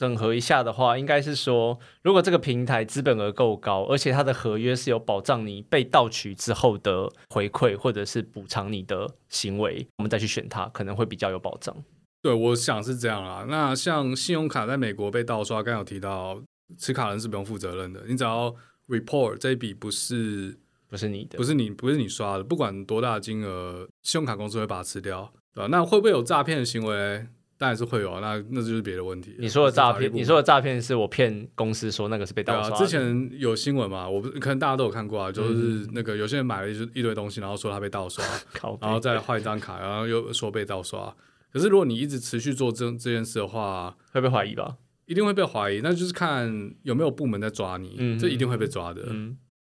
[0.00, 11.76] 整合一下的话，应该是说，如果这个平台资本额够高，而且它的合约是有保障你被盗取之后的回馈或者是补偿你的行为，我们再去选它，可能会比较有保障。
[12.22, 13.44] 对，我想是这样啦。
[13.46, 16.40] 那像信用卡在美国被盗刷，刚有提到，
[16.78, 18.54] 持卡人是不用负责任的，你只要
[18.88, 20.58] report 这一笔不是
[20.88, 25.68] 不是你的，不是你不是你刷的，不管多大金额，信用卡公司会把它吃掉，对吧？
[25.70, 27.26] 那会不会有诈骗的行为？
[27.60, 29.36] 当然是会有啊，那那就是别的问题。
[29.38, 32.74] 你说的诈骗，你说的诈骗是我骗公司说那个是被盗刷。
[32.78, 38.24] 之前有新闻嘛，我不可能大家都有看过啊，就是那个有些人买了一一堆东西，然后说他被盗刷，
[38.80, 41.14] 然后再换一张卡，然后又说被盗刷。
[41.52, 44.76] 可是如果你一直持续做这这件事的话，会被怀疑吧？
[45.04, 49.02] 一定会被怀疑，那就是看有没有部门在抓你，这一定会被抓的。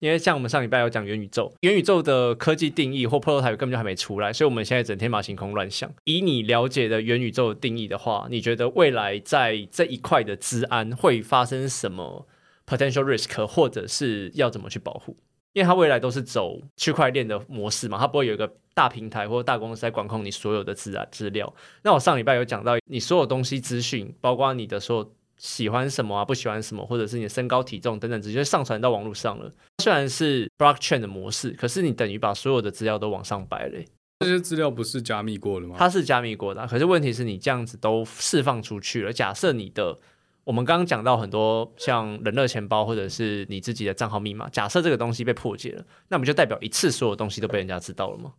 [0.00, 5.92] 因为像我们上礼拜有讲元宇宙，元宇宙的科技定义或 prototype 根本就还没出来，所以我们现在整天马行空乱想。
[6.04, 12.28] 以你了解的元宇宙的定义的话，你觉得未来在这一块的治安会发生什么
[12.64, 15.16] potential risk，或者是要怎么去保护？
[15.54, 21.52] 因为它未来都是走区块链的模式嘛，它不会有一个大平台或大公司在管控你所有的资啊资料。
[21.82, 25.12] 那我上礼拜有讲到，你所有东西资讯，包括你的所有。
[25.38, 26.24] 喜欢什么啊？
[26.24, 29.51] 不喜欢什么，或者是你的身高体重等等，直接上传到网络上了。
[29.83, 33.81] 虽然是 blockchain 的模式，可是你等于把所有的资料都往上摆了。
[34.20, 35.77] 这些资料不是加密过的吗？
[35.79, 39.12] 它是加密过的，可是问题是你这样子都释放出去了。
[39.12, 39.96] 假设你的，
[40.42, 48.33] 我们刚刚讲到很多像人热钱包或者是你自己的账号密码，假设这个东西被破解了，那不就代表一次所有东西都被人家知道了吗？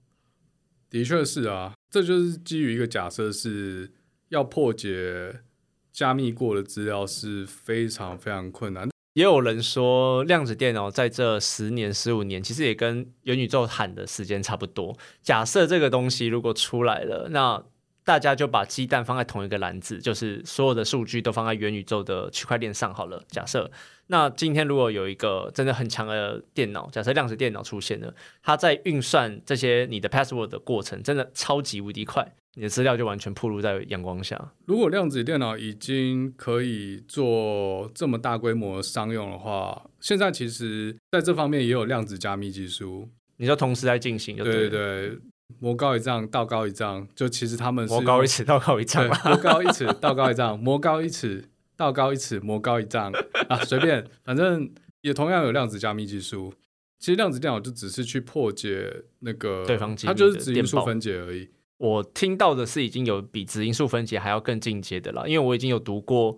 [0.89, 3.89] 的确是啊，这就是基于一个假设是
[4.27, 5.41] 要破解。
[5.99, 8.88] 加密过的资料是非常非常困难。
[9.15, 14.97] 也有人说，量子电脑在这十年、十五年，其实也跟元宇宙喊的时间差不多。
[15.21, 17.62] 假设这个东西如果出来了，那
[18.05, 23.21] 大家就把鸡蛋放在同一个篮子，就是所有的数据都放在元宇宙的区块链上好了。
[23.27, 23.69] 假设
[24.07, 32.33] 那今天如果有一个真的很强的电脑，假设量子电脑出现了，它在运算这些你的 password 的过程，真的超级无敌快。
[32.55, 34.53] 你的资料就完全暴露在阳光下。
[34.65, 43.09] 如果量子电脑已经可以做这么大规模商用的话，现在其实在这方面也有量子加密技术。
[43.38, 45.17] 你就同时在进行，对对对，
[45.59, 51.45] 魔高一丈，道高一丈，就其实他们是魔高一尺，道高一丈，魔高一尺，道高一丈，魔高一尺，
[51.77, 53.09] 道高一尺，魔高一丈
[53.47, 56.53] 啊，随便，反正也同样有量子加密技术。
[56.99, 61.47] 其实量子电脑就只是去破解那个对方，它就是指因素分解而已。
[61.79, 66.37] 我听到的是已经有比质因数分解还要更进阶的了，因为我已经有读过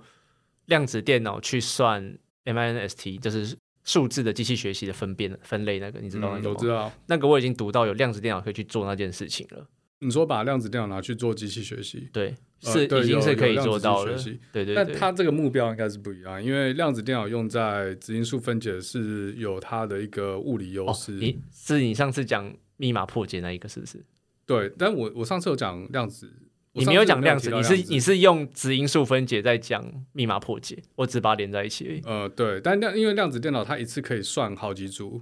[0.67, 6.55] 量子电脑去算 MINST，就是数字的机器学习的分辨分类那个，你知道那嗯，个吗？
[6.55, 6.91] 我知道。
[7.07, 9.67] 那个我已经读到有量子电脑可以去做那件事情了。
[10.03, 14.15] 你说把量子电脑拿去做机器学习，对，呃是已经是可以做到了。
[14.51, 21.13] 对对对，但它这个目标应该是不一样，因为量子电脑用在质因数分解是有它的一个物理优哦，势。
[21.13, 24.03] 你是你上次讲密码破解那一个是不是？
[24.45, 26.31] 对，但我我上次有讲量子，
[26.73, 32.01] 你没有讲量子，你是你是用质因数分解在讲密码破解，我只把它连在一起而已。
[32.05, 35.21] 呃对，但量因为量子电脑它一次可以算好几组，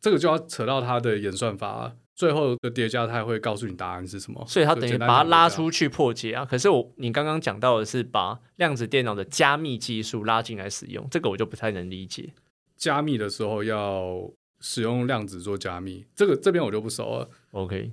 [0.00, 5.24] 这个就要扯到它的演算法，最后的叠加它也会告诉你答案是什么，所以它等于把它。
[5.24, 6.44] 拉出去破解啊。
[6.44, 12.30] 可是我你刚刚讲到的是把量子电脑的加密技术拉进来使用，这个我就不太能理解。
[12.76, 14.30] 加密的时候要
[14.60, 17.28] 使用量子做加密，这个这边我就不熟了。
[17.52, 17.90] OK，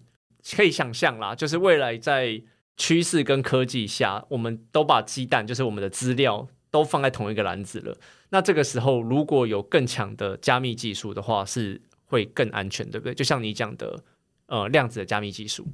[0.55, 2.41] 可以想象啦，就是未来在
[2.77, 7.97] 趋势跟科技下，我们都把鸡蛋，就是我们的资料都放在同一个篮子了。
[8.29, 13.13] 那这个时候，如果有更强的加密技术的话，是会更安全，对不对？
[13.13, 14.03] 就像你讲的，
[14.47, 15.67] 呃，量子的加密技术，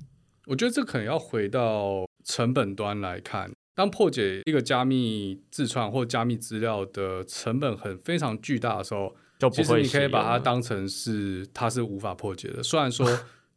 [0.46, 3.52] 我觉得这可能要回到成本端来看。
[3.76, 12.62] 当破解一个加密自创或加密资料的成本很非常巨大的时候，就不其实会你可以把它当成是它是无法破解的。
[12.62, 13.08] 虽然说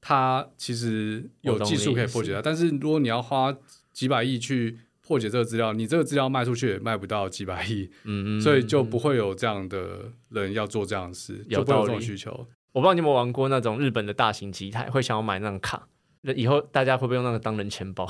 [0.09, 3.53] 它其实有技术可以破解它，但是如果你要花
[3.93, 12.31] 几百亿去破解这个资料，你这个资料卖出去也卖不到几百亿，嗯嗯，所以就嗯不会有这样的人要做这样的事，有就不会有这种需求。
[12.71, 15.89] 我不知道你有没有玩过那种日本的大型机台，会想要买那种卡。
[16.21, 18.09] 那以后大家会不会用那个当人钱包，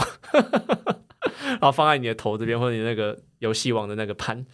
[1.49, 4.45] 然后放在你的头这边，或者你那个游戏王的那个盘？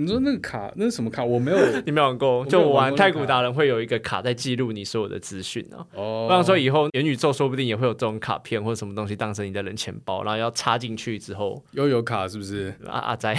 [0.00, 1.24] 你说那个卡，那是什么卡？
[1.24, 2.46] 我没有 你没有玩过？
[2.46, 5.84] 就我玩太古达人会有一个卡在记录你所有的资讯啊。
[5.94, 6.26] 哦。
[6.28, 12.72] 我想说，以后元宇宙说不定也会有这种卡片或者什么东西当成你的人钱包，然后要插进去之后，悠游卡是不是？
[12.86, 13.34] 啊啊在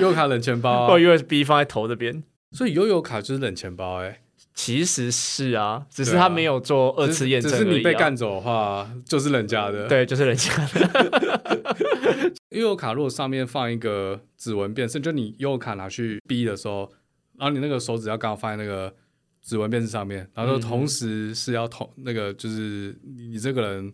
[0.00, 2.22] 悠游卡冷钱包、 或啊，USB 放在头这边。
[2.52, 4.20] 所以悠游卡就是冷钱包哎、
[4.54, 8.14] 其实是啊，只是他没有做二次验证、只是只是你被干。
[8.14, 12.32] 走的话，就是人家的。，对，就是人家的。
[12.50, 16.92] 悠游卡如果上面放一个指纹辨识，就你悠游卡拿去 B 的时候，
[17.38, 18.94] 然后你那个手指要刚好放在那个
[19.40, 23.92] 指纹辨识上面，然后嗯同时是要同那个就是你你这个人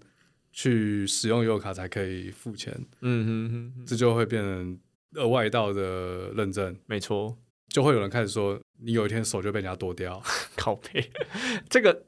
[0.53, 4.77] 去使用悠游卡才可以付钱，嗯哼哼哼，这就会变成
[5.15, 7.39] 额外一道的认证，没错。
[7.69, 10.23] 就会有人开始说你有一天手就被人家剁掉。
[10.57, 11.11] 靠背，
[11.69, 12.03] 这个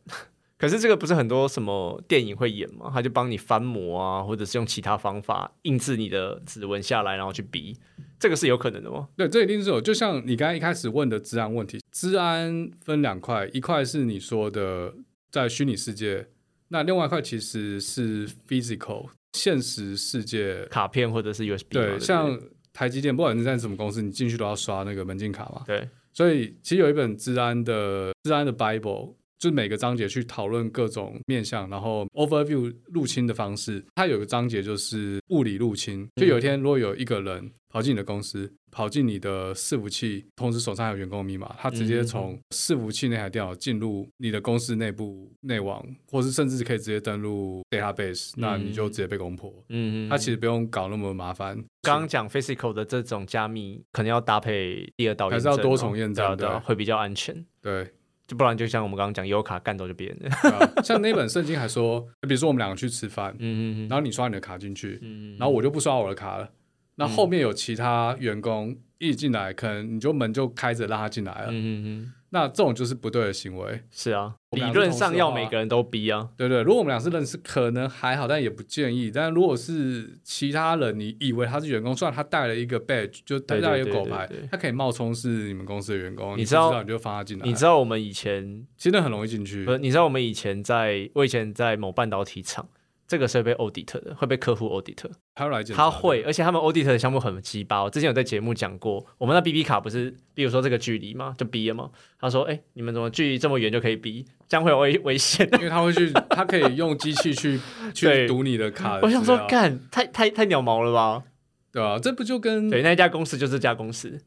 [0.59, 2.91] 可是这个不是很多什么电影会演吗？
[2.93, 7.75] 他就帮你翻模啊，或者是用其他方法印制你的指纹下来，然后去比，
[8.19, 9.09] 这个是有可能的吗？
[9.17, 9.81] 对，这一定是有。
[9.81, 14.93] 就像你刚才一开始问的治安问题，治安分两块，一块是你说的
[15.31, 16.27] 在虚拟世界，
[16.69, 20.67] 那另外一块其实是 physical 现实世界。
[20.67, 22.39] 卡片或者是 USB 嘛对，不像
[22.73, 25.63] 台积电，不管你在什么公司，你进去都要刷那个门禁卡嘛。
[25.67, 33.83] 对，所以其实有一本治安的治安的 Bible，就是每个章节去讨论各种面向，然后 overview 入侵的方式。
[33.95, 49.51] 它有个章节就是物理入侵，就有一天如果有一个人跑进你的公司，跑进你的伺服器，同时手上还有员工密码，他直接从伺服器那台电脑进入你的公司内部内网，或是甚至可以直接登录 database，、那你就直接被攻破。
[49.71, 57.43] 嗯，它其实不用搞那么麻烦，刚刚讲 physical 的这种加密，可能要搭配第二道验证哦、还是要多重验证对啊对啊对会比较安全。
[57.63, 57.91] 对。
[58.31, 60.51] 就不然就像我们刚刚讲，有卡干走就别人了。
[60.51, 66.49] 啊像那本圣经还说，比如说我们两个去吃饭，嗯嗯然后你刷你的卡进去，嗯然后我就不刷我的卡了。
[66.95, 71.49] 那后面有其他员工一进来，可能你就门就开着让他进来了。
[71.51, 76.29] 嗯嗯嗯，那这种就是不对的行为，是啊，理论上要每个人都逼啊。
[76.37, 76.63] 对不对？
[76.63, 79.11] 如果我们俩是认识，可能还好，但也不建议。
[79.13, 89.73] 但如果是其他人，你以为他是员工，虽然他带了一个 badge，就带了一个狗牌对对对，他可以冒充是你们公司的员工，你知道知道你就放他进来，你知道我们以前其实很容易进去不。
[89.73, 89.79] 是？
[89.79, 92.69] 你知道我们以前在我以前在某半导体厂，
[93.11, 94.95] 这个是会被 audit 的，会被客户 audit。
[95.35, 97.83] 他会来他会，而且他们 audit 的项目很鸡巴。
[97.83, 101.91] 我之前有在节目讲过，我们那 BB 卡不是，比如说这个距离嘛，就 B 了嘛。
[102.21, 104.25] 他说：“哎、你们怎么距离这么远就可以 B？？
[104.49, 105.49] 这样会有危危险。
[105.55, 107.59] 因为他会去，他可以用机器去
[107.93, 111.25] 去读你的卡”的我想说干太太太鸟毛了吧？
[111.73, 114.21] 对啊，这不就跟对，那一家公司就是这家公司，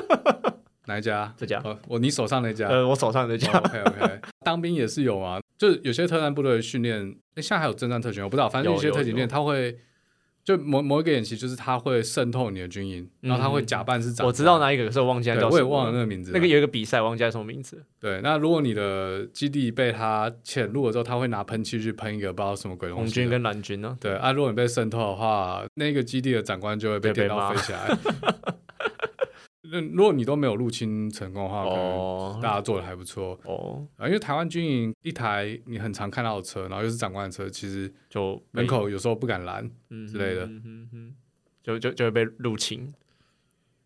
[0.88, 1.34] 哪一家？
[1.36, 1.60] 这家。
[1.62, 2.66] 哦，我你手上那家。
[2.68, 9.78] 呃，我手上那家，OK OK，当兵也是有啊，就是有些特战部队的训练，诶现在还有征战特勤，我不知道，反正有些特勤练他会
[10.42, 14.26] 就某某一个演习，就是他会渗透你的军营，然后他会假扮是长官。
[14.28, 16.34] 我知道哪一个，可是我忘记它对，叫什么我也忘了那个名字了。
[16.34, 17.84] 那个有一个比赛，忘记叫什么名字。
[18.00, 23.06] 对，那如果你的基地被他潜入了之后，他会拿喷漆去喷一个不知道什么鬼东西的。
[23.06, 23.98] 红军跟蓝军呢？
[24.00, 27.88] 对啊，如果你被渗透的话，那个基地的长官就会被电到飞起来。
[29.80, 34.06] 那如果你都没有入侵成功的话，可能哦大家做的还不错哦，啊。
[34.06, 39.70] 因为台湾军营一台你很常看到的车，然后又是长官的车，其实就被门口有时候不敢拦。
[39.90, 41.14] 嗯之类的嗯哼哼
[41.62, 42.92] 就就就会被入侵。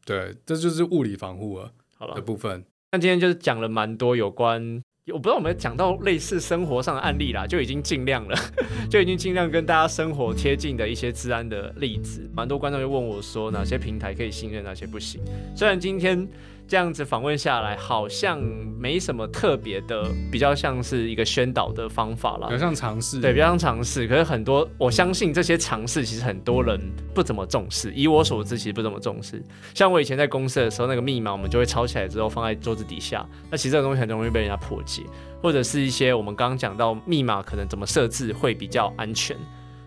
[0.04, 2.64] 对，这就是物理防护了好了的，部分。
[2.92, 4.82] 那今天就是讲了蛮多有关，
[5.12, 8.36] 我不知道我们讲到类似生活上的案例啦，就已经尽量了，
[8.90, 12.28] 就已经尽量跟大家生活贴近的一些治安的例子。
[12.34, 15.20] 蛮多观众就问我说，哪些平台可以信任，哪些不行。
[15.56, 16.26] 虽然今天
[16.70, 18.40] 这样子访问下来，好像
[18.78, 22.60] 没什么特别的，比较像是一个宣导的方法啦比较。
[22.60, 26.80] 像尝试，对，比较像尝试，可是很多我相信这些尝试其实很多人
[27.12, 27.92] 不怎么重视。
[27.92, 29.42] 以我所知，其实不怎么重视。
[29.74, 35.02] 像我以前在公司的时候，那个密码我们就会抄起来之后放在桌子底下，那其实这个东西很容易被人家破解，
[35.42, 39.36] 或者是一些我们刚刚讲到密码可能怎么设置会比较安全。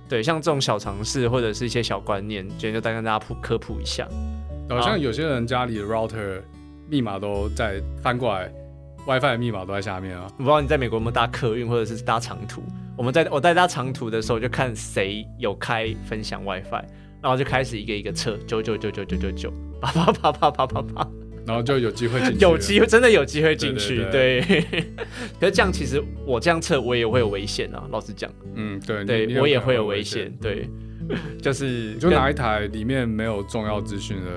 [0.10, 4.06] 对，像这种小尝试或者是一些小观念，今天就再跟大家普科普一下。
[4.70, 6.42] 好像有些人家里的 router
[6.94, 8.48] 密码都在翻过来
[9.08, 10.28] ，WiFi 的密码都在下面啊。
[10.34, 12.62] 我不知道你在美国有没有搭客运或者是搭长途。
[12.96, 16.84] 我们在我在搭长途的时候，就看谁有开分享 WiFi，
[17.20, 21.08] 然后就开始一个一个测九九九九九九九，啪啪啪啪啪啪啪，
[21.48, 22.38] 然后就有机会进去。
[22.46, 24.62] 有机会真的有机会进去，对对。
[25.41, 30.32] 可是这样其实我这样测我也会有危险啊，老实讲，嗯，对，你对你我也会有危危险，。
[30.39, 30.70] 对，
[31.41, 34.32] 就是就跟拿一台里面没有重要资讯的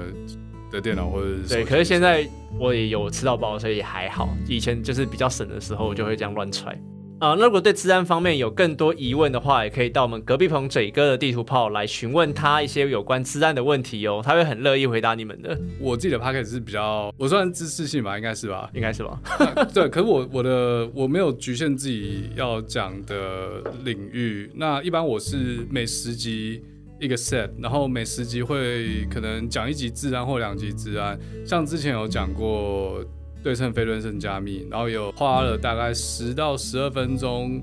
[0.76, 4.28] 的电脑或者是手对，可是现在我也有吃到饱，所以也还好。
[4.48, 6.78] 以前就是比较省的时候，我就会这样乱揣。
[7.18, 18.70] 啊、那如果对治安方面有更多疑问的话，也可以到我们隔壁棚嘴哥的地图炮来询问他一些有关治安的问题哦，他会很乐意回答你们的，我自己的 p a c k e t 是比较，我算知识性吧，应该是吧？
[18.74, 19.18] 应该是吧？
[19.72, 24.50] 对，可是我我的我没有局限自己要讲的领域。
[24.54, 26.62] 那一般我是每十集
[26.98, 31.18] 一个 set，然后每十集会可能讲一集治安或两集治安。
[31.44, 33.04] 像之前有讲过
[33.42, 37.62] 对称非对称加密，然后有花了大概十到十二分钟。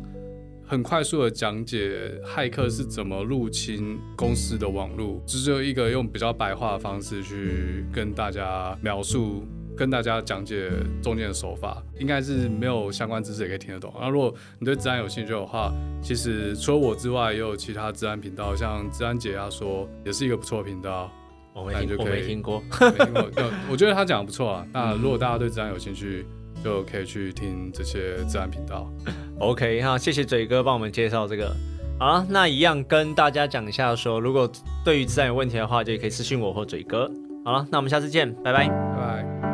[0.66, 9.46] 很快速的讲解骇客是怎么入侵公司的网络，只是一个用比较白话的方式去跟大家描述
[9.76, 10.70] 跟大家讲解
[11.02, 13.94] 中间的手法，应该是没有相关知识也可以听得懂。
[14.00, 15.72] 那如果你对治安有兴趣的话，
[16.02, 21.12] 其实除了我之外，也有其他治安频道，像治安解压说也是一个不错的频道。
[21.54, 22.64] 我没听，我没听过。
[22.80, 24.68] 没听过，就我觉得他讲的不错啊。
[24.74, 26.26] 那如果大家对治安有兴趣，
[26.64, 28.92] 就可以去听这些治安频道。
[29.40, 31.56] OK 哈，谢谢嘴哥帮我们介绍这个。
[32.00, 34.52] 好了，那一样跟大家讲一下说如果
[34.84, 37.10] 对于治安有问题的话，就可以私信我或嘴哥。
[37.46, 38.68] 好了，那我们下次见，拜拜。
[38.68, 39.53] 拜拜。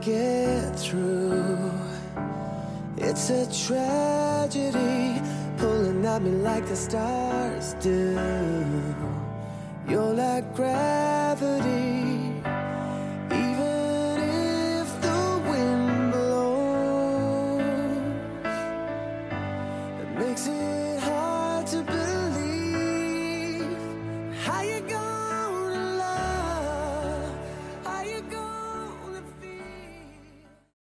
[0.00, 1.70] Get through.
[2.96, 5.20] It's a tragedy
[5.56, 8.18] pulling at me like the stars do.
[9.88, 12.17] You're like gravity